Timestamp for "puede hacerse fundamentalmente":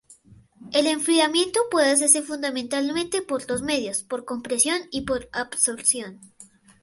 1.69-3.21